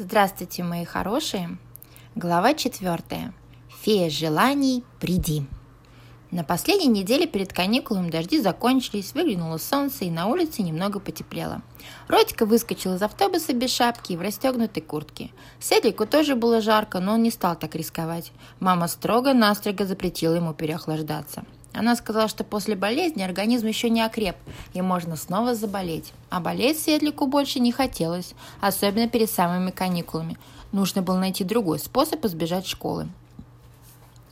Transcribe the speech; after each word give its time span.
Здравствуйте, 0.00 0.62
мои 0.62 0.86
хорошие! 0.86 1.58
Глава 2.14 2.54
четвертая. 2.54 3.34
Фея 3.82 4.08
желаний, 4.08 4.82
приди! 4.98 5.44
На 6.30 6.42
последней 6.42 6.86
неделе 6.86 7.26
перед 7.26 7.52
каникулами 7.52 8.10
дожди 8.10 8.40
закончились, 8.40 9.12
выглянуло 9.12 9.58
солнце 9.58 10.06
и 10.06 10.10
на 10.10 10.26
улице 10.28 10.62
немного 10.62 11.00
потеплело. 11.00 11.60
Родика 12.08 12.46
выскочил 12.46 12.94
из 12.94 13.02
автобуса 13.02 13.52
без 13.52 13.74
шапки 13.74 14.12
и 14.12 14.16
в 14.16 14.22
расстегнутой 14.22 14.82
куртке. 14.82 15.32
Седлику 15.58 16.06
тоже 16.06 16.34
было 16.34 16.62
жарко, 16.62 16.98
но 16.98 17.12
он 17.12 17.22
не 17.22 17.30
стал 17.30 17.54
так 17.54 17.74
рисковать. 17.74 18.32
Мама 18.58 18.88
строго-настрого 18.88 19.84
запретила 19.84 20.36
ему 20.36 20.54
переохлаждаться. 20.54 21.44
Она 21.72 21.94
сказала, 21.94 22.28
что 22.28 22.42
после 22.42 22.74
болезни 22.74 23.22
организм 23.22 23.66
еще 23.66 23.90
не 23.90 24.02
окреп, 24.02 24.36
и 24.72 24.82
можно 24.82 25.16
снова 25.16 25.54
заболеть. 25.54 26.12
А 26.28 26.40
болеть 26.40 26.80
Светлику 26.80 27.26
больше 27.26 27.60
не 27.60 27.70
хотелось, 27.70 28.34
особенно 28.60 29.08
перед 29.08 29.30
самыми 29.30 29.70
каникулами. 29.70 30.36
Нужно 30.72 31.02
было 31.02 31.18
найти 31.18 31.44
другой 31.44 31.78
способ 31.78 32.24
избежать 32.24 32.66
школы. 32.66 33.08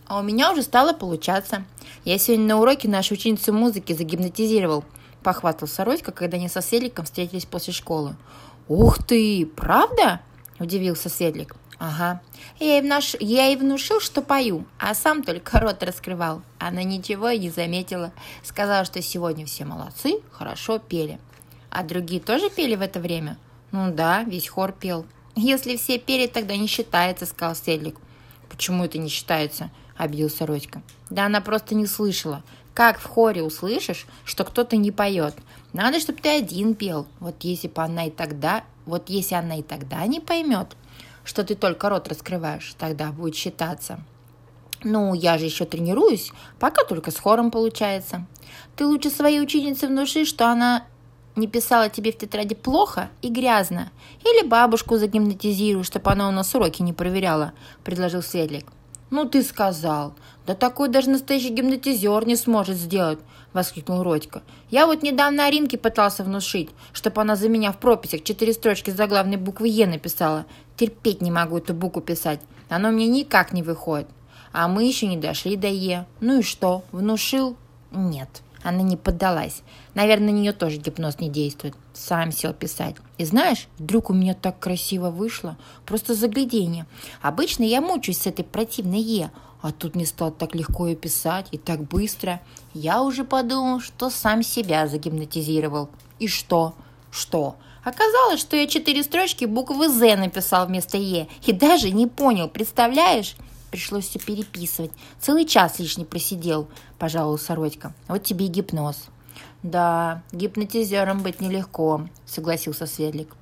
А 0.07 0.19
у 0.19 0.23
меня 0.23 0.53
уже 0.53 0.62
стало 0.62 0.95
получаться. 0.95 1.65
Я 2.05 2.19
сегодня 2.19 2.47
на 2.47 2.61
уроке 2.61 2.89
нашу 2.89 3.15
ученицу 3.15 3.53
музыки 3.53 3.93
загипнотизировал, 3.93 4.84
похвастался 5.23 5.84
Родька, 5.84 6.12
когда 6.12 6.39
они 6.39 6.48
со 6.48 6.61
Светликом 6.61 7.05
встретились 7.05 7.45
после 7.45 7.73
школы. 7.73 8.17
«Ух 8.69 9.03
ты, 9.03 9.47
правда?»– 9.47 10.20
удивился 10.59 11.09
Светлик. 11.09 11.57
Ага. 11.79 12.21
Я 12.59 12.75
ей, 12.75 12.83
внуш... 12.83 13.15
я 13.21 13.47
ей 13.47 13.57
внушил, 13.57 14.01
что 14.01 14.21
пою, 14.21 14.65
а 14.79 14.95
сам 14.95 15.23
только 15.23 15.61
рот 15.61 15.83
раскрывал. 15.83 16.43
Она 16.59 16.83
ничего 16.83 17.29
и 17.29 17.39
не 17.39 17.51
заметила. 17.51 18.13
Сказала, 18.43 18.85
что 18.85 19.01
сегодня 19.01 19.47
все 19.47 19.65
молодцы, 19.65 20.21
хорошо 20.33 20.79
пели. 20.79 21.21
А 21.71 21.85
другие 21.85 22.21
тоже 22.21 22.51
пели 22.51 22.75
в 22.75 22.83
это 22.83 22.99
время? 22.99 23.39
Ну 23.71 23.93
да, 23.93 24.25
весь 24.25 24.49
хор 24.49 24.73
пел. 24.73 25.07
Если 25.37 25.77
все 25.77 25.99
пели, 25.99 26.27
тогда 26.27 26.57
не 26.57 26.67
считается, 26.67 27.27
сказал 27.27 27.55
Седлик. 27.55 27.97
Почему 28.48 28.85
это 28.85 28.98
не 28.98 29.09
считается? 29.09 29.70
Обиделся 29.97 30.47
Родька. 30.47 30.83
Да 31.11 31.27
она 31.27 31.41
просто 31.41 31.75
не 31.77 31.87
слышала. 31.87 32.42
Как 32.75 32.98
в 32.98 33.05
хоре 33.05 33.42
услышишь, 33.42 34.07
что 34.25 34.45
кто-то 34.45 34.77
не 34.77 34.91
поет? 34.91 35.35
Надо, 35.73 36.01
чтобы 36.01 36.20
ты 36.20 36.29
один 36.29 36.75
пел. 36.75 37.07
Вот 37.20 37.37
если 37.42 37.69
бы 37.69 37.83
она 37.83 38.07
и 38.07 38.11
тогда, 38.11 38.65
вот 38.87 39.09
если 39.11 39.35
она 39.35 39.57
и 39.57 39.63
тогда 39.63 40.07
не 40.07 40.20
поймет, 40.20 40.77
что 41.29 41.45
ты 41.45 41.55
только 41.55 41.91
рот 41.91 42.09
раскрываешь, 42.09 42.75
тогда 42.79 43.12
будет 43.12 43.37
считаться. 43.37 44.01
Ну, 44.83 45.12
я 45.12 45.37
же 45.37 45.45
еще 45.45 45.67
тренируюсь, 45.67 46.33
пока 46.59 46.85
только 46.85 47.11
с 47.11 47.19
хором 47.19 47.51
получается. 47.51 48.27
Ты 48.77 48.87
лучше 48.87 49.11
своей 49.11 49.43
ученице 49.43 49.89
внуши, 49.89 50.25
что 50.25 50.47
она 50.51 50.87
не 51.37 51.47
писала 51.47 51.91
тебе 51.91 52.12
в 52.12 52.17
тетради 52.17 52.55
плохо 52.55 53.11
и 53.20 53.29
грязно. 53.29 53.93
Или 54.25 54.47
бабушку 54.47 54.97
загипнотизируй, 54.97 55.85
чтобы 55.85 56.11
она 56.11 56.31
у 56.31 56.33
нас 56.33 56.55
уроки 56.55 56.81
не 56.81 56.95
проверяла, 56.95 57.53
предложил 57.85 58.23
Светлик. 58.23 58.65
«Ну 59.11 59.25
ты 59.25 59.42
сказал! 59.42 60.14
Да 60.47 60.55
такой 60.55 60.89
даже 60.89 61.09
настоящий 61.09 61.48
гипнотизер 61.48 62.27
не 62.27 62.37
сможет 62.37 62.77
сделать!»– 62.77 63.19
воскликнул 63.55 64.03
Родька. 64.03 64.42
«Я 64.70 64.87
вот 64.87 65.03
недавно 65.03 65.47
Аринке 65.47 65.78
пытался 65.78 66.25
внушить, 66.25 66.70
чтобы 66.92 67.23
она 67.23 67.34
за 67.34 67.48
меня 67.48 67.73
в 67.73 67.79
прописях 67.79 68.23
четыре 68.23 68.53
строчки 68.53 68.91
за 68.91 69.06
главной 69.06 69.39
буквы 69.39 69.69
«Е» 69.69 69.86
написала. 69.86 70.45
Терпеть 70.77 71.23
не 71.23 71.31
могу 71.31 71.56
эту 71.56 71.73
букву 71.73 72.03
писать. 72.03 72.41
Оно 72.69 72.91
мне 72.91 73.06
никак 73.06 73.53
не 73.53 73.62
выходит. 73.62 74.09
А 74.53 74.69
мы 74.69 74.84
еще 74.84 75.06
не 75.06 75.17
дошли 75.17 75.56
до 75.56 75.69
«Е». 75.69 76.06
Ну 76.20 76.41
и 76.41 76.42
что, 76.42 76.84
внушил? 76.92 77.56
Нет». 77.91 78.42
Она 78.62 78.83
не 78.83 78.97
поддалась. 78.97 79.62
Наверное, 79.95 80.33
на 80.33 80.37
нее 80.37 80.53
тоже 80.53 80.78
гипноз 80.78 81.19
не 81.20 81.28
действует. 81.28 81.75
Сам 81.92 82.33
сел 82.33 82.53
писать. 82.53 82.97
И 83.17 83.25
знаешь, 83.25 83.69
вдруг 83.78 84.11
у 84.11 84.14
меня 84.14 84.34
так 84.34 84.59
красиво 84.59 85.11
вышло. 85.11 85.56
Просто 85.87 86.14
заглядение. 86.14 86.86
Обычно 87.23 87.62
я 87.64 87.81
мучаюсь 87.81 88.19
с 88.19 88.27
этой 88.27 88.45
противной 88.45 89.01
«е», 89.01 89.31
а 89.61 89.73
тут 89.73 89.97
мне 89.97 90.06
стало 90.06 90.31
так 90.31 90.55
легко 90.55 90.86
ее 90.86 90.97
писать 90.97 91.47
и 91.51 91.59
так 91.59 91.83
быстро. 91.83 92.41
Я 92.74 93.02
уже 93.02 93.24
подумал, 93.24 93.80
что 93.80 94.08
сам 94.08 94.42
себя 94.42 94.86
загипнотизировал. 94.86 95.89
И 96.19 96.29
что? 96.29 96.75
Что? 97.11 97.57
Оказалось, 97.83 98.40
что 98.40 98.57
я 98.57 98.67
четыре 98.67 99.02
строчки 99.02 99.46
буквы 99.46 99.89
«З» 99.89 100.17
написал 100.17 100.67
вместо 100.67 100.96
«е». 100.96 101.27
И 101.46 101.52
даже 101.52 101.90
не 101.90 102.07
понял, 102.07 102.48
представляешь? 102.48 103.35
Пришлось 103.70 104.08
все 104.08 104.18
переписывать. 104.18 104.90
Целый 105.20 105.45
час 105.45 105.79
лишний 105.79 106.05
просидел, 106.05 106.68
пожаловался 106.98 107.55
Родька. 107.55 107.92
Вот 108.08 108.24
тебе 108.24 108.46
и 108.46 108.48
гипноз. 108.48 109.08
Да, 109.62 110.23
гипнотизером 110.33 111.23
быть 111.23 111.40
нелегко, 111.40 112.08
согласился 112.27 112.86
Светлик. 112.86 113.34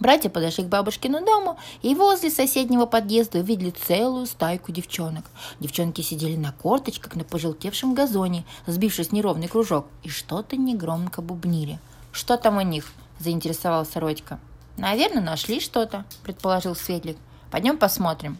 Братья 0.00 0.28
подошли 0.28 0.64
к 0.64 0.68
бабушкину 0.68 1.24
дому 1.24 1.58
и 1.82 1.94
возле 1.94 2.30
соседнего 2.30 2.86
подъезда 2.86 3.38
увидели 3.38 3.70
целую 3.70 4.26
стайку 4.26 4.70
девчонок. 4.70 5.24
Девчонки 5.60 6.02
сидели 6.02 6.36
на 6.36 6.52
корточках 6.52 7.16
на 7.16 7.24
пожелтевшем 7.24 7.94
газоне, 7.94 8.44
сбившись 8.66 9.08
в 9.08 9.12
неровный 9.12 9.48
кружок, 9.48 9.86
и 10.02 10.08
что-то 10.08 10.56
негромко 10.56 11.22
бубнили. 11.22 11.80
«Что 12.12 12.36
там 12.36 12.58
у 12.58 12.60
них?»– 12.60 12.92
заинтересовался 13.18 13.98
Родька. 13.98 14.38
«Наверное, 14.76 15.22
нашли 15.22 15.58
что-то»,– 15.58 16.04
предположил 16.22 16.76
Светлик. 16.76 17.16
«Пойдем 17.50 17.78
посмотрим». 17.78 18.38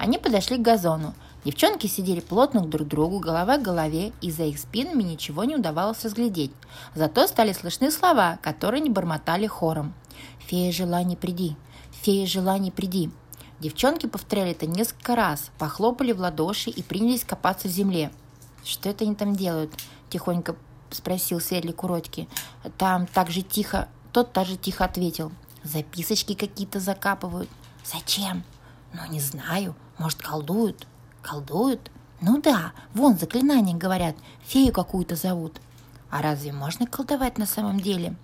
Они 0.00 0.16
подошли 0.16 0.56
к 0.56 0.62
газону. 0.62 1.12
Девчонки 1.44 1.86
сидели 1.86 2.20
плотно 2.20 2.62
друг 2.62 2.86
к 2.86 2.90
другу, 2.90 3.18
голова 3.18 3.58
к 3.58 3.62
голове, 3.62 4.12
и 4.22 4.30
за 4.30 4.44
их 4.44 4.58
спинами 4.58 5.02
ничего 5.02 5.44
не 5.44 5.56
удавалось 5.56 6.02
разглядеть. 6.02 6.52
Зато 6.94 7.26
стали 7.26 7.52
слышны 7.52 7.90
слова, 7.90 8.38
которые 8.40 8.80
не 8.80 8.88
бормотали 8.88 9.46
хором. 9.46 9.92
«Фея 10.46 10.72
желаний, 10.72 11.16
приди! 11.16 11.54
Фея 12.00 12.26
желаний, 12.26 12.70
приди!» 12.70 13.10
Девчонки 13.60 14.06
повторяли 14.06 14.52
это 14.52 14.66
несколько 14.66 15.14
раз, 15.14 15.50
похлопали 15.58 16.12
в 16.12 16.20
ладоши 16.20 16.70
и 16.70 16.82
принялись 16.82 17.24
копаться 17.24 17.68
в 17.68 17.70
земле. 17.70 18.10
«Что 18.64 18.88
это 18.88 19.04
они 19.04 19.14
там 19.14 19.36
делают?»– 19.36 19.74
тихонько 20.08 20.56
спросил 20.90 21.40
Светлик 21.40 21.84
у. 21.84 22.00
«Там 22.78 23.06
так 23.06 23.30
же 23.30 23.42
тихо...» 23.42 23.86
Тот 24.12 24.32
также 24.32 24.56
тихо 24.56 24.86
ответил. 24.86 25.30
«Записочки 25.62 26.32
какие-то 26.32 26.80
закапывают». 26.80 27.50
«Зачем?» 27.84 28.44
«Ну, 28.94 29.00
не 29.10 29.20
знаю. 29.20 29.76
Может, 30.00 30.22
колдуют? 30.22 30.86
Колдуют? 31.20 31.90
Ну 32.22 32.40
да, 32.40 32.72
вон 32.94 33.18
заклинания 33.18 33.76
говорят, 33.76 34.16
фею 34.46 34.72
какую-то 34.72 35.14
зовут. 35.14 35.60
А 36.08 36.22
разве 36.22 36.54
можно 36.54 36.86
колдовать 36.86 37.36
на 37.36 37.44
самом 37.44 37.80
деле? 37.80 38.16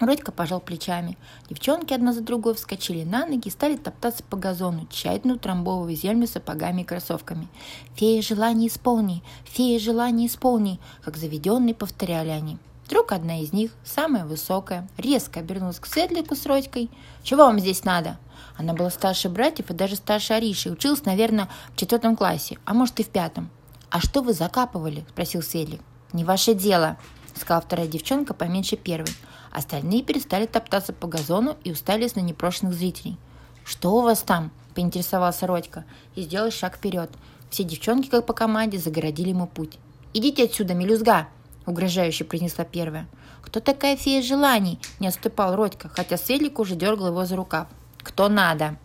Родька 0.00 0.32
пожал 0.32 0.60
плечами. 0.60 1.18
Девчонки 1.50 1.92
одна 1.92 2.14
за 2.14 2.22
другой 2.22 2.54
вскочили 2.54 3.04
на 3.04 3.26
ноги 3.26 3.48
и 3.48 3.50
стали 3.50 3.76
топтаться 3.76 4.22
по 4.24 4.38
газону, 4.38 4.86
тщательно 4.86 5.34
утрамбовывая 5.34 5.94
землю 5.94 6.26
сапогами 6.26 6.80
и 6.80 6.84
кроссовками. 6.86 7.48
«Фея 7.96 8.22
желание 8.22 8.68
исполни! 8.68 9.22
Фея 9.44 9.78
желание 9.78 10.26
исполни!» 10.26 10.80
Как 11.02 11.18
заведенные 11.18 11.74
повторяли 11.74 12.30
они. 12.30 12.56
Вдруг 12.86 13.12
одна 13.12 13.40
из 13.40 13.52
них, 13.52 13.70
самая 13.84 14.24
высокая, 14.24 14.88
резко 14.98 15.40
обернулась 15.40 15.78
к 15.78 15.86
Светлику 15.86 16.36
с 16.36 16.44
Родькой. 16.46 16.90
«Чего 17.22 17.44
вам 17.44 17.58
здесь 17.58 17.84
надо?» 17.84 18.18
Она 18.56 18.74
была 18.74 18.90
старше 18.90 19.28
братьев 19.28 19.70
и 19.70 19.74
даже 19.74 19.96
старше 19.96 20.34
Ариши. 20.34 20.70
Училась, 20.70 21.04
наверное, 21.04 21.48
в 21.72 21.76
четвертом 21.76 22.16
классе, 22.16 22.58
а 22.64 22.74
может 22.74 23.00
и 23.00 23.04
в 23.04 23.08
пятом. 23.08 23.50
«А 23.90 24.00
что 24.00 24.22
вы 24.22 24.32
закапывали?»– 24.32 25.04
спросил 25.10 25.42
Селик. 25.42 25.80
«Не 26.12 26.24
ваше 26.24 26.54
дело»,– 26.54 26.98
сказала 27.34 27.62
вторая 27.62 27.86
девчонка 27.86 28.34
поменьше 28.34 28.76
первой. 28.76 29.12
Остальные 29.50 30.02
перестали 30.02 30.46
топтаться 30.46 30.92
по 30.92 31.06
газону 31.06 31.56
и 31.64 31.72
устались 31.72 32.16
на 32.16 32.20
непрошенных 32.20 32.74
зрителей. 32.74 33.16
«Что 33.64 33.94
у 33.94 34.02
вас 34.02 34.22
там?»– 34.22 34.50
поинтересовался 34.74 35.46
Родька 35.46 35.84
и 36.16 36.22
сделал 36.22 36.50
шаг 36.50 36.76
вперед. 36.76 37.10
Все 37.50 37.62
девчонки, 37.62 38.08
как 38.08 38.26
по 38.26 38.32
команде, 38.32 38.78
загородили 38.78 39.30
ему 39.30 39.46
путь. 39.46 39.78
«Идите 40.12 40.44
отсюда, 40.44 40.74
мелюзга!»– 40.74 41.28
угрожающе 41.66 42.24
произнесла 42.24 42.64
первая. 42.64 43.06
«Кто 43.42 43.60
такая 43.60 43.96
фея 43.96 44.22
желаний?»– 44.22 44.78
не 45.00 45.08
отступал 45.08 45.56
Родька, 45.56 45.88
хотя 45.88 46.16
Светлик 46.16 46.58
уже 46.58 46.74
дергал 46.74 47.08
его 47.08 47.24
за 47.24 47.36
рукав. 47.36 47.68
Кто 48.04 48.28
надо?» 48.28 48.76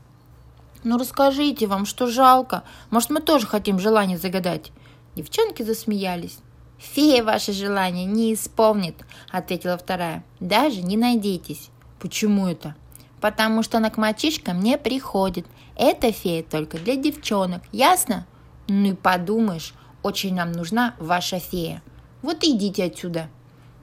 «Ну 0.84 0.98
расскажите 0.98 1.68
вам, 1.68 1.86
что 1.86 2.08
жалко. 2.08 2.64
Может, 2.90 3.10
мы 3.10 3.20
тоже 3.20 3.46
хотим 3.46 3.80
желание 3.80 4.18
загадать?» 4.18 4.72
Девчонки 5.16 5.62
засмеялись. 5.62 6.40
«Фея 6.78 7.24
ваше 7.24 7.52
желание 7.52 8.06
не 8.06 8.34
исполнит»,— 8.34 8.96
ответила 9.32 9.78
вторая. 9.78 10.24
«Даже 10.40 10.82
не 10.82 10.96
надейтесь». 10.96 11.70
«Почему 12.00 12.48
это?» 12.48 12.76
«Потому 13.20 13.64
что 13.64 13.78
она 13.78 13.90
к 13.90 13.98
мальчишкам 13.98 14.62
не 14.62 14.78
приходит. 14.78 15.46
Эта 15.76 16.14
фея 16.14 16.42
только 16.42 16.78
для 16.78 16.96
девчонок, 16.96 17.62
ясно?» 17.74 18.26
«Ну 18.70 18.92
и 18.92 18.94
подумаешь, 18.94 19.74
очень 20.02 20.36
нам 20.36 20.54
нужна 20.54 20.96
ваша 21.00 21.40
фея. 21.40 21.82
Вот 22.22 22.44
идите 22.44 22.84
отсюда». 22.84 23.30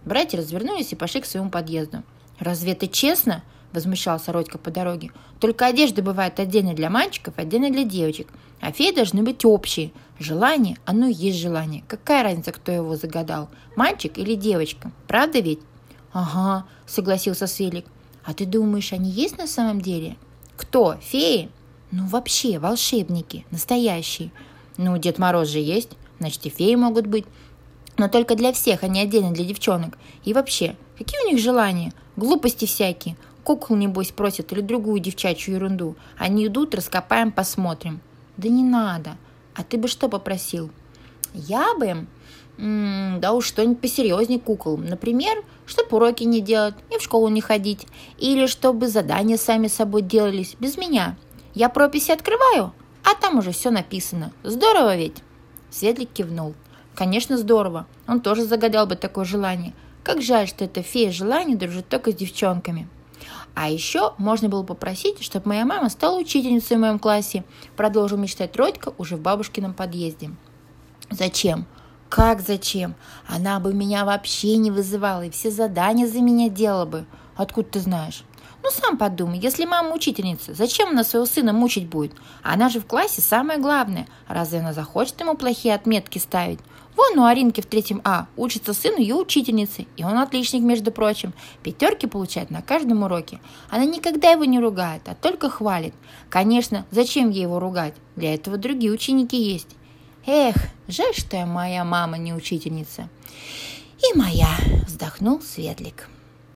Братья 0.05 0.39
развернулись 0.39 0.93
и 0.93 0.97
пошли 0.97 1.21
к 1.21 1.27
своему 1.27 1.51
подъезду. 1.51 2.03
«Разве 2.39 2.73
это 2.73 2.87
честно?» 2.89 3.43
возмущался 3.73 4.33
Родька 4.33 4.59
по 4.59 4.71
дороге. 4.71 5.11
«Только 5.41 5.67
одежда 5.67 6.03
бывает 6.03 6.41
отдельно 6.41 6.75
для 6.75 6.89
мальчиков, 6.89 7.35
отдельно 7.37 7.71
для 7.71 7.85
девочек. 7.85 8.29
А 8.61 8.73
феи 8.73 8.95
должны 8.95 9.23
быть 9.23 9.45
общие. 9.45 9.93
Желание, 10.19 10.79
оно 10.87 11.09
и 11.09 11.13
есть 11.13 11.39
желание. 11.39 11.85
Какая 11.87 12.23
разница, 12.23 12.53
кто 12.53 12.73
его 12.73 12.97
загадал, 12.97 13.51
мальчик 13.75 14.17
или 14.19 14.35
девочка? 14.35 14.93
Правда 15.07 15.41
ведь?» 15.41 15.61
«Ага»,— 16.13 16.67
согласился 16.87 17.47
Светлик. 17.47 17.87
«А 18.25 18.33
ты 18.33 18.47
думаешь, 18.47 18.93
они 18.93 19.11
есть 19.11 19.37
на 19.37 19.47
самом 19.47 19.81
деле?» 19.81 20.17
Кто? 20.57 20.97
Феи? 21.01 21.51
Ну, 21.91 22.07
вообще, 22.07 22.59
волшебники, 22.59 23.47
настоящие. 23.51 24.33
Ну, 24.77 24.97
Дед 24.99 25.19
Мороз 25.19 25.49
же 25.49 25.59
есть, 25.59 25.91
значит, 26.19 26.45
и 26.47 26.51
феи 26.51 26.75
могут 26.75 27.07
быть. 27.07 27.25
Но 27.99 28.09
только 28.09 28.35
для 28.35 28.53
всех, 28.53 28.83
а 28.83 28.89
не 28.89 29.01
отдельно 29.01 29.33
для 29.33 29.45
девчонок. 29.45 29.97
И 30.25 30.33
вообще, 30.33 30.77
какие 30.99 31.25
у 31.25 31.29
них 31.31 31.39
желания? 31.39 31.93
Глупости 32.17 32.67
всякие. 32.67 33.17
Кукол, 33.45 33.77
небось, 33.77 34.11
просят 34.11 34.53
или 34.53 34.61
другую 34.61 35.01
девчачью 35.01 35.55
ерунду. 35.55 35.97
Они 36.19 36.47
идут, 36.47 36.75
раскопаем, 36.75 37.33
посмотрим. 37.33 38.01
Да 38.37 38.49
не 38.49 38.63
надо. 38.63 39.17
А 39.55 39.63
ты 39.63 39.79
бы 39.79 39.89
что 39.89 40.09
попросил? 40.09 40.71
Я 41.33 41.75
бы... 41.75 42.07
М-м, 42.59 43.21
да 43.21 43.33
уж 43.33 43.47
что-нибудь 43.47 43.81
посерьезнее 43.81 44.41
кукол. 44.41 44.79
Например, 44.79 45.43
чтобы 45.67 45.97
уроки 45.97 46.25
не 46.25 46.41
делать 46.41 46.75
и 46.91 46.99
в 46.99 47.03
школу 47.03 47.29
не 47.29 47.41
ходить. 47.41 47.87
Или 48.19 48.47
чтобы 48.47 48.89
задания 48.89 49.37
сами 49.37 49.69
собой 49.69 50.03
делались, 50.03 50.57
без 50.59 50.77
меня. 50.77 51.17
Я 51.55 51.69
прописи 51.69 52.13
открываю, 52.13 52.73
а 53.05 53.15
там 53.15 53.39
уже 53.39 53.53
все 53.53 53.71
написано. 53.71 54.33
Здорово 54.43 54.97
ведь?» 54.97 55.23
Светлик 55.71 56.11
кивнул. 56.13 56.55
«Конечно, 56.97 57.39
здорово. 57.39 57.87
Он 58.09 58.21
тоже 58.21 58.45
загадал 58.45 58.87
бы 58.87 58.97
такое 58.97 59.25
желание. 59.25 59.75
Как 60.03 60.23
жаль, 60.23 60.49
что 60.49 60.65
эта 60.65 60.83
фея 60.83 61.13
желаний 61.13 61.55
дружит 61.55 61.89
только 61.89 62.11
с 62.11 62.17
девчонками». 62.17 62.89
А 63.55 63.71
еще 63.71 64.13
можно 64.19 64.51
было 64.51 64.63
попросить, 64.63 65.23
чтобы 65.23 65.49
моя 65.49 65.65
мама 65.65 65.89
стала 65.89 66.19
учительницей 66.19 66.77
в 66.77 66.81
моем 66.81 66.99
классе, 66.99 67.45
продолжил 67.75 68.19
мечтать 68.19 68.55
Родька 68.55 68.93
уже 68.99 69.17
в 69.17 69.21
бабушкином 69.21 69.73
подъезде. 69.73 70.31
Зачем? 71.11 71.67
Как 72.11 72.41
зачем? 72.41 72.95
Она 73.27 73.59
бы 73.59 73.73
меня 73.73 74.05
вообще 74.05 74.59
не 74.59 74.71
вызывала 74.71 75.23
и 75.23 75.31
все 75.31 75.51
задания 75.51 76.07
за 76.07 76.21
меня 76.21 76.51
делала 76.51 76.85
бы. 76.85 77.07
Откуда 77.35 77.69
ты 77.71 77.81
знаешь? 77.81 78.25
Ну, 78.67 78.73
сам 78.73 78.99
подумай, 78.99 79.39
если 79.39 79.65
мама 79.65 79.95
учительница, 79.95 80.53
зачем 80.53 80.89
она 80.89 81.05
своего 81.05 81.25
сына 81.25 81.53
мучить 81.53 81.87
будет? 81.87 82.11
Она 82.43 82.69
же 82.69 82.81
в 82.81 82.85
классе 82.85 83.21
самое 83.21 83.61
главное. 83.61 84.09
Разве 84.27 84.59
она 84.59 84.73
захочет 84.73 85.21
ему 85.21 85.37
плохие 85.37 85.73
отметки 85.73 86.19
ставить? 86.19 86.59
Вон 86.97 87.17
у 87.17 87.27
Аринки 87.27 87.61
в 87.61 87.67
третьем 87.67 88.01
А 88.03 88.27
учится 88.37 88.75
сын 88.75 88.97
ее 88.99 89.15
учительницы, 89.15 89.87
и 89.97 90.03
он 90.03 90.19
отличник, 90.19 90.63
между 90.63 90.91
прочим. 90.91 91.33
Пятерки 91.63 92.09
получает 92.09 92.51
на 92.51 92.61
каждом 92.61 93.05
уроке. 93.05 93.39
Она 93.71 93.85
никогда 93.85 94.33
его 94.33 94.45
не 94.45 94.59
ругает, 94.59 95.03
а 95.07 95.15
только 95.15 95.49
хвалит. 95.49 95.95
Конечно, 96.29 96.87
зачем 96.91 97.31
ей 97.31 97.43
его 97.43 97.61
ругать? 97.61 97.95
Для 98.17 98.35
этого 98.35 98.57
другие 98.57 98.91
ученики 98.91 99.41
есть. 99.41 99.77
Эх, 100.27 100.57
жаль, 100.89 101.15
что 101.15 101.47
моя 101.47 101.85
мама 101.85 102.19
не 102.19 102.35
учительница. 102.35 103.09
И 104.01 104.19
моя, 104.19 104.51
вздохнул 104.89 105.41
Светлик. 105.41 106.09